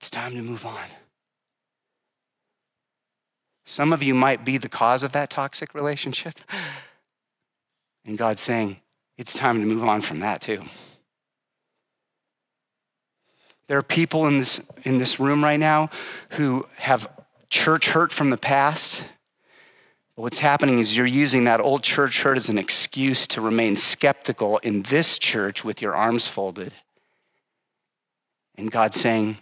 [0.00, 0.78] It's time to move on.
[3.66, 6.40] Some of you might be the cause of that toxic relationship.
[8.06, 8.80] And God's saying,
[9.18, 10.62] it's time to move on from that too.
[13.66, 15.90] There are people in this, in this room right now
[16.30, 17.10] who have
[17.50, 19.04] church hurt from the past.
[20.16, 23.76] But what's happening is you're using that old church hurt as an excuse to remain
[23.76, 26.72] skeptical in this church with your arms folded.
[28.56, 29.36] And God's saying,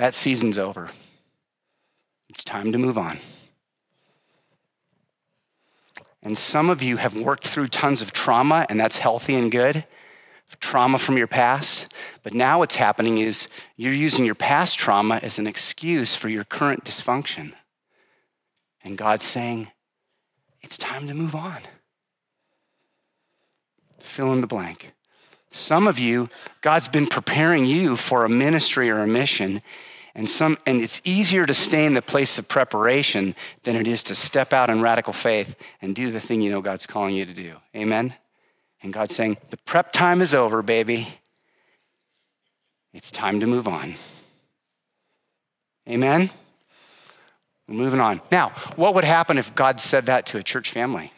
[0.00, 0.88] that season's over.
[2.30, 3.18] It's time to move on.
[6.22, 9.84] And some of you have worked through tons of trauma, and that's healthy and good
[10.58, 11.92] trauma from your past.
[12.22, 16.44] But now what's happening is you're using your past trauma as an excuse for your
[16.44, 17.52] current dysfunction.
[18.82, 19.68] And God's saying,
[20.62, 21.58] it's time to move on.
[24.00, 24.92] Fill in the blank.
[25.50, 26.28] Some of you,
[26.60, 29.62] God's been preparing you for a ministry or a mission,
[30.14, 33.34] and, some, and it's easier to stay in the place of preparation
[33.64, 36.60] than it is to step out in radical faith and do the thing you know
[36.60, 37.54] God's calling you to do.
[37.74, 38.14] Amen?
[38.82, 41.08] And God's saying, the prep time is over, baby.
[42.92, 43.94] It's time to move on.
[45.88, 46.30] Amen?
[47.68, 48.20] We're moving on.
[48.30, 51.12] Now, what would happen if God said that to a church family?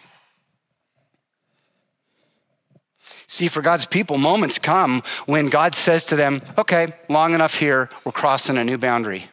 [3.33, 7.89] See, for God's people, moments come when God says to them, okay, long enough here,
[8.05, 9.25] we're crossing a new boundary.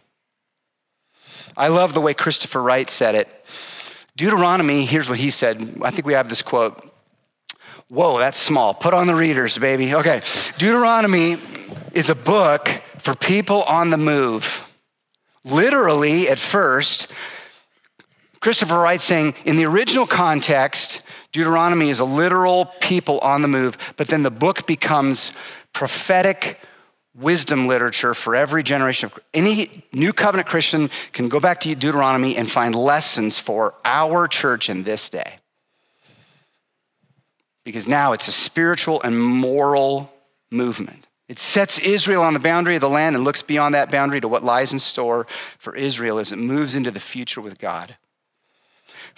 [1.57, 3.45] I love the way Christopher Wright said it.
[4.15, 5.81] Deuteronomy, here's what he said.
[5.81, 6.81] I think we have this quote.
[7.89, 8.73] Whoa, that's small.
[8.73, 9.93] Put on the readers, baby.
[9.93, 10.21] Okay.
[10.57, 11.35] Deuteronomy
[11.91, 14.73] is a book for people on the move.
[15.43, 17.12] Literally, at first,
[18.39, 23.77] Christopher Wright saying, in the original context, Deuteronomy is a literal people on the move,
[23.97, 25.31] but then the book becomes
[25.73, 26.59] prophetic
[27.15, 32.35] wisdom literature for every generation of any new covenant Christian can go back to Deuteronomy
[32.35, 35.35] and find lessons for our church in this day.
[37.63, 40.11] Because now it's a spiritual and moral
[40.49, 41.07] movement.
[41.27, 44.27] It sets Israel on the boundary of the land and looks beyond that boundary to
[44.27, 45.27] what lies in store
[45.59, 47.95] for Israel as it moves into the future with God.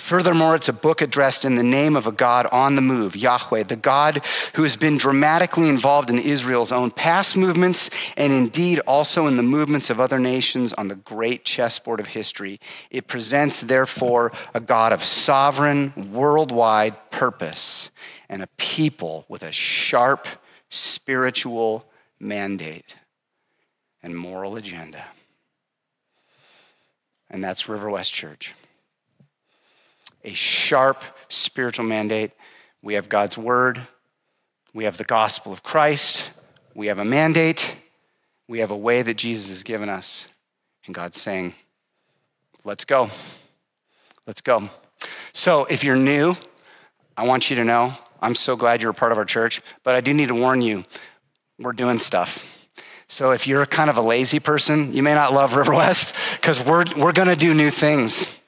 [0.02, 3.64] Furthermore, it's a book addressed in the name of a God on the move, Yahweh,
[3.64, 9.28] the God who has been dramatically involved in Israel's own past movements and indeed also
[9.28, 12.60] in the movements of other nations on the great chessboard of history.
[12.90, 17.92] It presents, therefore, a God of sovereign, worldwide purpose
[18.28, 20.28] and a people with a sharp
[20.70, 21.86] spiritual
[22.20, 22.96] mandate
[24.02, 25.06] and moral agenda.
[27.30, 28.56] And that's River West Church
[30.24, 32.32] a sharp spiritual mandate.
[32.82, 33.82] We have God's word,
[34.74, 36.30] we have the gospel of Christ,
[36.74, 37.76] we have a mandate,
[38.48, 40.28] we have a way that Jesus has given us.
[40.86, 41.54] And God's saying,
[42.64, 43.10] let's go.
[44.26, 44.70] Let's go.
[45.34, 46.36] So if you're new,
[47.16, 49.96] I want you to know I'm so glad you're a part of our church, but
[49.96, 50.84] I do need to warn you
[51.60, 52.70] we're doing stuff.
[53.08, 56.64] So if you're kind of a lazy person, you may not love River West because
[56.64, 58.41] we're, we're going to do new things.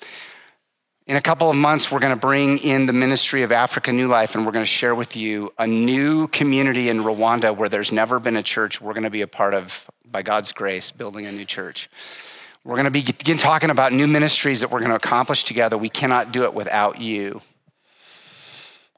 [1.06, 4.08] In a couple of months, we're going to bring in the ministry of Africa New
[4.08, 7.92] Life, and we're going to share with you a new community in Rwanda where there's
[7.92, 8.80] never been a church.
[8.80, 11.90] We're going to be a part of, by God's grace, building a new church.
[12.64, 15.78] We're going to begin talking about new ministries that we're going to accomplish together.
[15.78, 17.42] We cannot do it without you.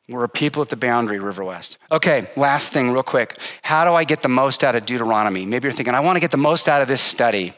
[0.07, 1.79] We're a people at the boundary, River West.
[1.91, 3.39] Okay, last thing, real quick.
[3.63, 5.47] How do I get the most out of Deuteronomy?
[5.47, 7.53] Maybe you're thinking, I want to get the most out of this study.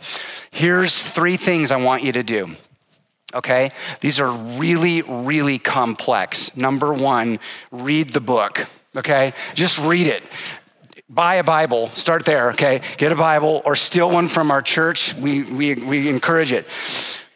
[0.51, 2.55] Here's three things I want you to do
[3.34, 3.71] okay?
[3.99, 6.55] These are really, really complex.
[6.55, 7.39] Number one,
[7.71, 9.34] read the book, okay?
[9.53, 10.23] Just read it.
[11.09, 12.82] Buy a Bible, start there, okay?
[12.97, 15.15] Get a Bible or steal one from our church.
[15.15, 16.65] We, we, we encourage it.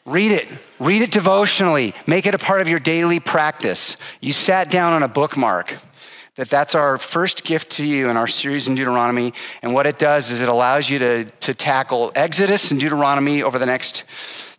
[0.06, 0.48] Read it.
[0.80, 1.94] Read it devotionally.
[2.08, 3.98] Make it a part of your daily practice.
[4.20, 5.78] You sat down on a bookmark.
[6.36, 9.34] That that's our first gift to you in our series in Deuteronomy.
[9.62, 13.60] And what it does is it allows you to, to tackle Exodus and Deuteronomy over
[13.60, 14.06] the next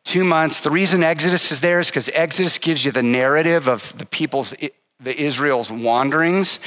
[0.04, 0.60] two months.
[0.60, 4.54] The reason Exodus is there is because Exodus gives you the narrative of the people's,
[5.00, 6.58] the Israel's wanderings.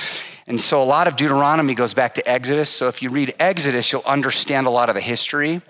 [0.47, 2.69] And so a lot of Deuteronomy goes back to Exodus.
[2.69, 5.61] So if you read Exodus, you'll understand a lot of the history.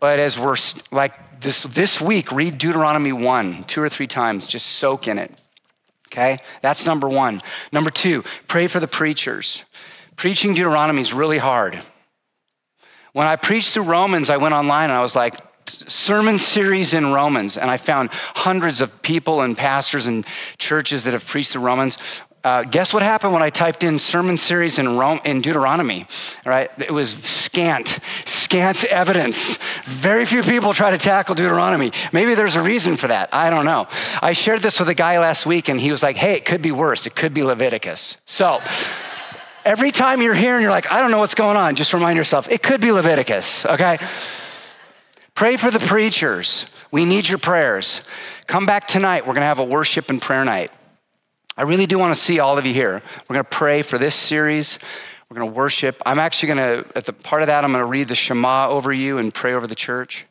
[0.00, 0.56] But as we're
[0.92, 5.32] like this, this week, read Deuteronomy 1 two or three times, just soak in it.
[6.08, 6.38] Okay?
[6.62, 7.40] That's number one.
[7.72, 9.64] Number two, pray for the preachers.
[10.14, 11.80] Preaching Deuteronomy is really hard.
[13.12, 15.34] When I preached through Romans, I went online and I was like,
[15.66, 20.24] sermon series in Romans, and I found hundreds of people and pastors and
[20.58, 21.98] churches that have preached the Romans.
[22.44, 26.06] Uh, guess what happened when I typed in sermon series in, Rome, in Deuteronomy?
[26.44, 29.56] Right, it was scant, scant evidence.
[29.84, 31.90] Very few people try to tackle Deuteronomy.
[32.12, 33.30] Maybe there's a reason for that.
[33.32, 33.88] I don't know.
[34.20, 36.60] I shared this with a guy last week, and he was like, "Hey, it could
[36.60, 37.06] be worse.
[37.06, 38.60] It could be Leviticus." So.
[39.66, 42.18] Every time you're here and you're like, I don't know what's going on, just remind
[42.18, 43.96] yourself, it could be Leviticus, okay?
[45.34, 46.66] Pray for the preachers.
[46.92, 48.02] We need your prayers.
[48.46, 49.22] Come back tonight.
[49.26, 50.70] We're going to have a worship and prayer night.
[51.56, 53.00] I really do want to see all of you here.
[53.28, 54.78] We're going to pray for this series.
[55.28, 56.00] We're going to worship.
[56.06, 58.68] I'm actually going to, at the part of that, I'm going to read the Shema
[58.68, 60.24] over you and pray over the church.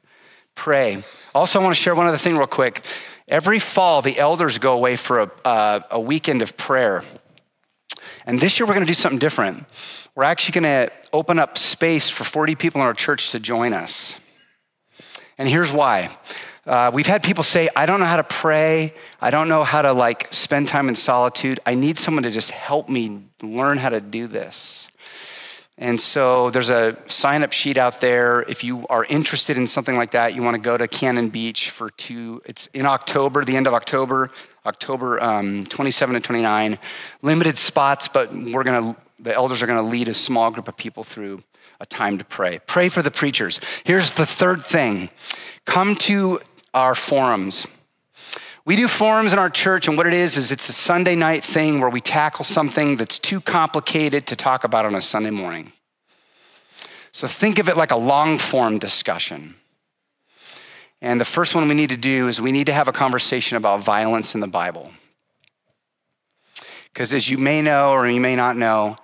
[0.56, 1.04] Pray.
[1.36, 2.86] Also, I want to share one other thing real quick.
[3.28, 7.04] Every fall, the elders go away for a, uh, a weekend of prayer.
[8.26, 9.66] And this year, we're going to do something different.
[10.16, 13.74] We're actually going to open up space for 40 people in our church to join
[13.74, 14.16] us.
[15.38, 16.16] And here's why
[16.66, 18.94] uh, we've had people say, I don't know how to pray.
[19.20, 21.60] I don't know how to like spend time in solitude.
[21.66, 24.88] I need someone to just help me learn how to do this.
[25.78, 28.44] And so there's a sign up sheet out there.
[28.44, 31.72] If you are interested in something like that, you want to go to Cannon Beach
[31.72, 34.30] for two, it's in October, the end of October,
[34.66, 36.78] October um, 27 and 29.
[37.24, 40.68] Limited spots, but we're going to, the elders are going to lead a small group
[40.68, 41.44] of people through
[41.80, 42.60] a time to pray.
[42.68, 43.60] Pray for the preachers.
[43.84, 45.10] Here's the third thing
[45.66, 46.40] come to
[46.74, 47.68] our forums.
[48.66, 51.44] We do forums in our church, and what it is, is it's a Sunday night
[51.44, 55.74] thing where we tackle something that's too complicated to talk about on a Sunday morning.
[57.12, 59.56] So think of it like a long form discussion.
[61.02, 63.58] And the first one we need to do is we need to have a conversation
[63.58, 64.94] about violence in the Bible.
[66.86, 68.96] Because as you may know or you may not know,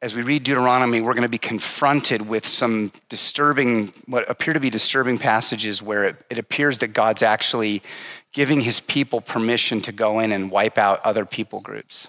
[0.00, 4.60] as we read Deuteronomy, we're going to be confronted with some disturbing, what appear to
[4.60, 7.82] be disturbing passages where it, it, appears that God's actually
[8.32, 12.08] giving his people permission to go in and wipe out other people groups.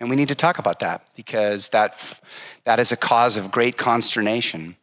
[0.00, 2.20] And we need to talk about that because that,
[2.64, 4.76] that is a cause of great consternation.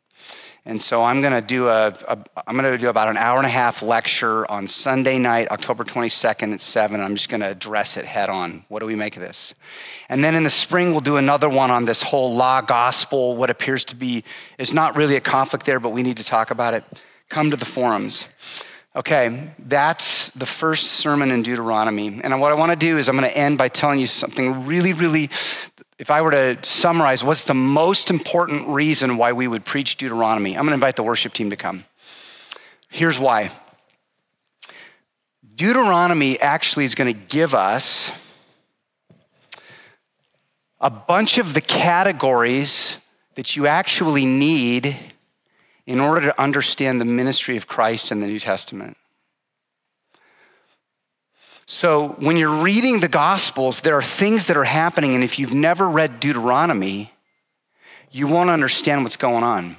[0.64, 3.38] And so I'm going to do a, a I'm going to do about an hour
[3.38, 7.01] and a half lecture on Sunday night, October 22nd at 7.
[7.01, 8.64] I'm just going to address it head on.
[8.68, 9.55] What do we make of this?
[10.07, 13.49] And then in the spring we'll do another one on this whole law gospel, what
[13.49, 14.24] appears to be
[14.59, 16.84] is not really a conflict there, but we need to talk about it.
[17.28, 18.28] Come to the forums.
[18.93, 22.20] Okay, that's the first sermon in Deuteronomy.
[22.22, 24.66] And what I want to do is I'm going to end by telling you something
[24.66, 25.30] really, really
[26.02, 30.58] if I were to summarize what's the most important reason why we would preach Deuteronomy,
[30.58, 31.86] I'm going to invite the worship team to come.
[32.89, 33.52] Here's why
[35.54, 38.12] Deuteronomy actually is going to give us
[40.80, 42.97] a bunch of the categories
[43.36, 44.97] that you actually need
[45.86, 48.97] in order to understand the ministry of Christ in the New Testament.
[51.66, 55.53] So when you're reading the Gospels, there are things that are happening, and if you've
[55.53, 57.12] never read Deuteronomy,
[58.12, 59.78] you won't understand what's going on.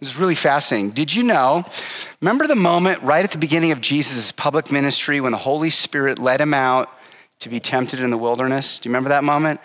[0.00, 0.90] This is really fascinating.
[0.90, 1.64] Did you know?
[2.20, 6.18] Remember the moment right at the beginning of Jesus' public ministry when the Holy Spirit
[6.18, 6.88] led him out
[7.40, 8.78] to be tempted in the wilderness?
[8.78, 9.60] Do you remember that moment?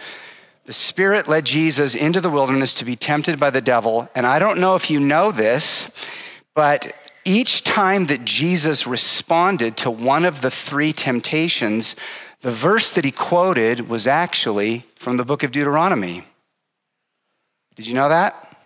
[0.66, 4.10] The Spirit led Jesus into the wilderness to be tempted by the devil.
[4.16, 5.92] And I don't know if you know this,
[6.56, 6.96] but
[7.26, 11.96] each time that Jesus responded to one of the three temptations,
[12.42, 16.26] the verse that he quoted was actually from the book of Deuteronomy.
[17.76, 18.58] Did you know that?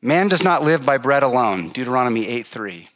[0.00, 2.88] Man does not live by bread alone, Deuteronomy 8 3.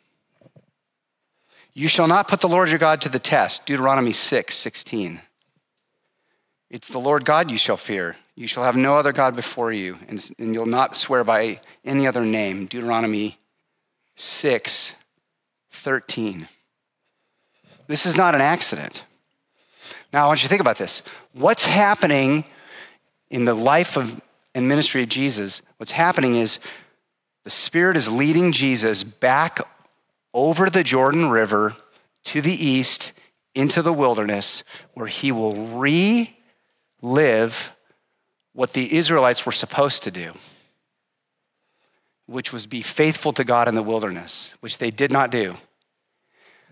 [1.75, 5.21] You shall not put the Lord your God to the test, Deuteronomy 6 16.
[6.71, 8.17] It's the Lord God you shall fear.
[8.35, 12.07] You shall have no other God before you, and, and you'll not swear by any
[12.07, 13.39] other name, Deuteronomy
[14.17, 14.95] 6
[15.71, 16.49] 13.
[17.87, 19.05] This is not an accident.
[20.13, 21.03] Now, I want you to think about this.
[21.33, 22.45] What's happening
[23.31, 24.21] in the life of
[24.55, 25.63] and ministry of Jesus?
[25.79, 26.59] What's happening is
[27.45, 29.61] the Spirit is leading Jesus back
[30.35, 31.75] over the Jordan River
[32.25, 33.13] to the east
[33.55, 34.63] into the wilderness,
[34.95, 37.73] where he will relive
[38.53, 40.33] what the Israelites were supposed to do,
[42.33, 45.57] which was be faithful to God in the wilderness, which they did not do.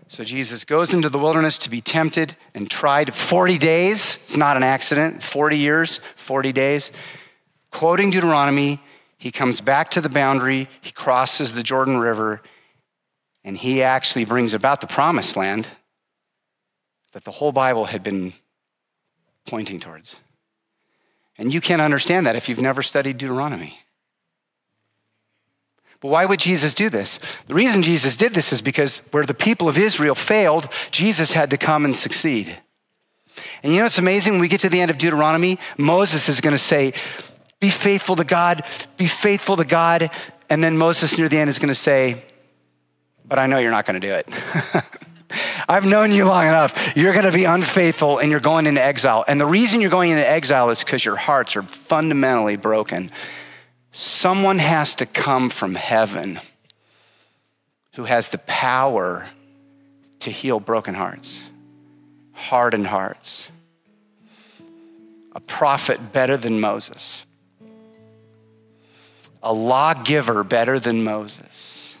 [0.07, 4.17] So Jesus goes into the wilderness to be tempted and tried 40 days.
[4.23, 6.91] It's not an accident, 40 years, 40 days.
[7.71, 8.81] Quoting Deuteronomy,
[9.17, 12.41] he comes back to the boundary, he crosses the Jordan River,
[13.43, 15.69] and he actually brings about the promised land
[17.13, 18.33] that the whole Bible had been
[19.47, 20.15] pointing towards.
[21.37, 23.79] And you can't understand that if you've never studied Deuteronomy.
[26.01, 27.19] But why would Jesus do this?
[27.47, 31.51] The reason Jesus did this is because where the people of Israel failed, Jesus had
[31.51, 32.57] to come and succeed.
[33.63, 34.33] And you know what's amazing?
[34.33, 36.93] When we get to the end of Deuteronomy, Moses is going to say,
[37.59, 38.63] Be faithful to God,
[38.97, 40.09] be faithful to God.
[40.49, 42.25] And then Moses near the end is going to say,
[43.25, 44.27] But I know you're not going to do it.
[45.69, 46.97] I've known you long enough.
[46.97, 49.23] You're going to be unfaithful and you're going into exile.
[49.27, 53.11] And the reason you're going into exile is because your hearts are fundamentally broken.
[53.91, 56.39] Someone has to come from heaven
[57.95, 59.27] who has the power
[60.19, 61.39] to heal broken hearts,
[62.31, 63.49] hardened hearts.
[65.33, 67.25] A prophet better than Moses,
[69.41, 71.97] a lawgiver better than Moses,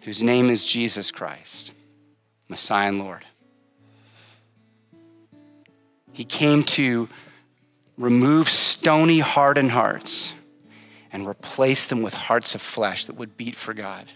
[0.00, 1.72] whose name is Jesus Christ,
[2.48, 3.24] Messiah and Lord.
[6.12, 7.08] He came to
[7.98, 10.32] remove stony, hardened hearts
[11.12, 14.06] and replace them with hearts of flesh that would beat for God.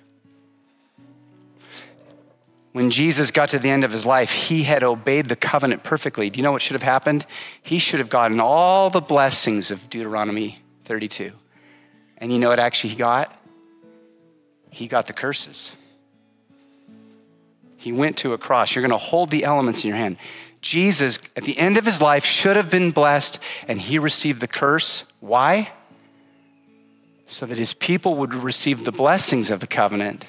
[2.72, 6.28] When Jesus got to the end of his life, he had obeyed the covenant perfectly.
[6.28, 7.24] Do you know what should have happened?
[7.62, 11.32] He should have gotten all the blessings of Deuteronomy 32.
[12.18, 13.40] And you know what actually he got?
[14.70, 15.76] He got the curses.
[17.76, 18.74] He went to a cross.
[18.74, 20.16] You're going to hold the elements in your hand.
[20.60, 23.38] Jesus, at the end of his life, should have been blessed,
[23.68, 25.04] and he received the curse.
[25.20, 25.70] Why?
[27.26, 30.26] So that his people would receive the blessings of the covenant,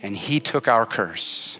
[0.00, 1.58] and he took our curse.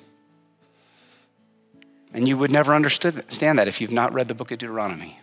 [2.13, 5.19] And you would never understand that if you've not read the book of Deuteronomy.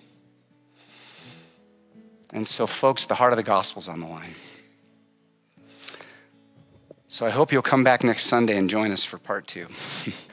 [2.32, 4.36] And so, folks, the heart of the gospel's on the line.
[7.08, 9.68] So I hope you'll come back next Sunday and join us for part two.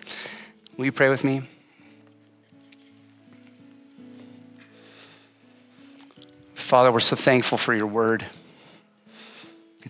[0.78, 1.42] Will you pray with me?
[6.54, 8.24] Father, we're so thankful for your word.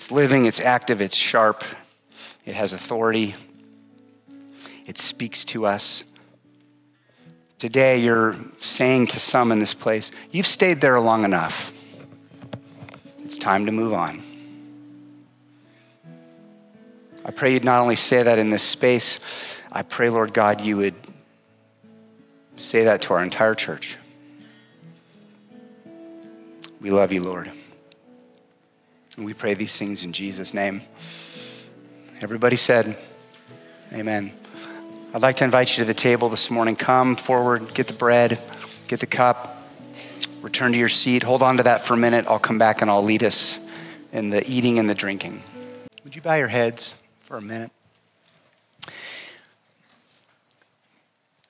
[0.01, 1.63] It's living, it's active, it's sharp,
[2.47, 3.35] it has authority,
[4.87, 6.05] it speaks to us.
[7.59, 11.75] Today, you're saying to some in this place, You've stayed there long enough.
[13.23, 14.23] It's time to move on.
[17.27, 20.79] I pray you'd not only say that in this space, I pray, Lord God, you
[20.79, 20.95] would
[22.57, 23.99] say that to our entire church.
[26.81, 27.53] We love you, Lord.
[29.21, 30.81] And we pray these things in Jesus' name.
[32.23, 32.97] Everybody said,
[33.93, 34.33] Amen.
[35.13, 36.75] I'd like to invite you to the table this morning.
[36.75, 38.39] Come forward, get the bread,
[38.89, 39.63] get the cup,
[40.41, 41.23] return to your seat.
[41.23, 42.29] Hold on to that for a minute.
[42.29, 43.59] I'll come back and I'll lead us
[44.11, 45.43] in the eating and the drinking.
[46.03, 47.73] Would you bow your heads for a minute?
[48.87, 48.93] Do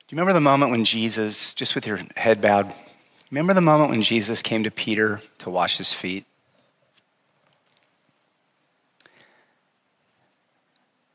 [0.09, 2.75] you remember the moment when Jesus, just with your head bowed,
[3.31, 6.27] remember the moment when Jesus came to Peter to wash his feet?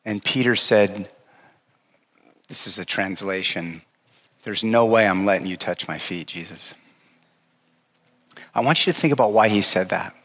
[0.05, 1.09] And Peter said,
[2.47, 3.81] This is a translation.
[4.43, 6.75] There's no way I'm letting you touch my feet, Jesus.
[8.53, 10.15] I want you to think about why he said that.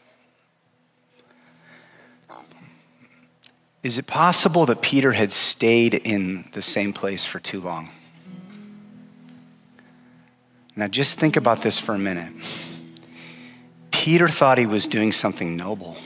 [3.83, 7.89] Is it possible that Peter had stayed in the same place for too long?
[10.75, 12.31] Now, just think about this for a minute.
[13.89, 15.97] Peter thought he was doing something noble.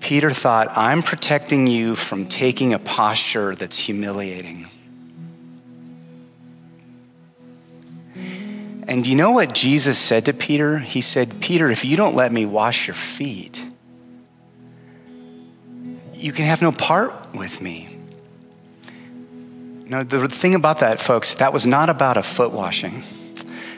[0.00, 4.68] Peter thought, I'm protecting you from taking a posture that's humiliating.
[8.86, 10.78] And you know what Jesus said to Peter?
[10.78, 13.62] He said, Peter, if you don't let me wash your feet,
[16.14, 17.98] you can have no part with me.
[19.84, 23.02] Now, the thing about that, folks, that was not about a foot washing.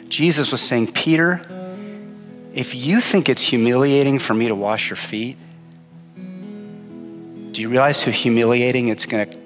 [0.09, 1.41] Jesus was saying, Peter,
[2.53, 5.37] if you think it's humiliating for me to wash your feet,
[7.53, 9.39] do you realize how humiliating it's going to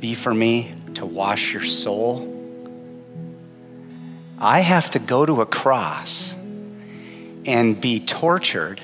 [0.00, 2.30] be for me to wash your soul?
[4.38, 6.34] I have to go to a cross
[7.46, 8.80] and be tortured,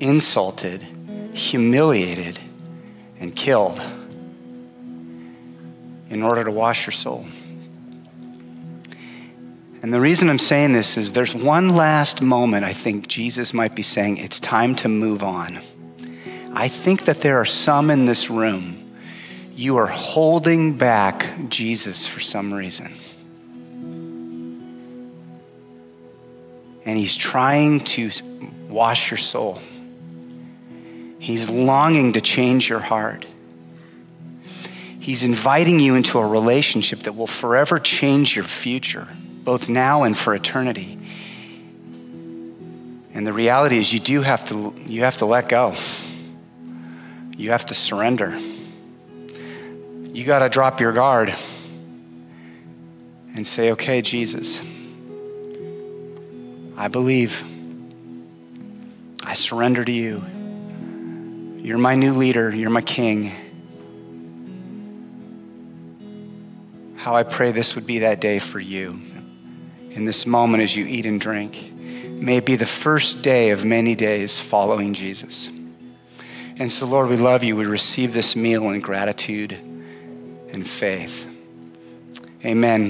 [0.00, 0.82] insulted,
[1.34, 2.40] humiliated,
[3.20, 3.80] and killed
[6.10, 7.26] in order to wash your soul.
[9.82, 13.74] And the reason I'm saying this is there's one last moment I think Jesus might
[13.74, 15.60] be saying it's time to move on.
[16.52, 18.96] I think that there are some in this room,
[19.54, 22.92] you are holding back Jesus for some reason.
[26.84, 28.10] And he's trying to
[28.68, 29.60] wash your soul.
[31.18, 33.26] He's longing to change your heart.
[35.00, 39.08] He's inviting you into a relationship that will forever change your future
[39.48, 40.98] both now and for eternity.
[43.14, 45.74] And the reality is you do have to you have to let go.
[47.38, 48.36] You have to surrender.
[50.12, 51.32] You got to drop your guard
[53.34, 54.60] and say, "Okay, Jesus,
[56.76, 57.44] I believe.
[59.22, 60.24] I surrender to you.
[61.58, 63.30] You're my new leader, you're my king."
[66.96, 69.00] How I pray this would be that day for you
[69.92, 71.72] in this moment as you eat and drink.
[72.08, 75.50] May it be the first day of many days following Jesus.
[76.58, 77.54] And so, Lord, we love you.
[77.54, 81.26] We receive this meal in gratitude and faith.
[82.44, 82.84] Amen.